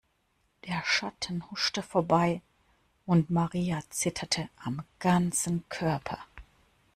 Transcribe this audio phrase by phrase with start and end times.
[0.65, 2.41] Der Schatten huschte vorbei
[3.05, 6.17] und Maria zitterte am ganzen Körper.